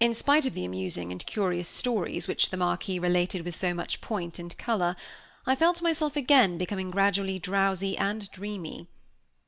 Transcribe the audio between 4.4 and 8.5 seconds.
and color, I felt myself again becoming gradually drowsy and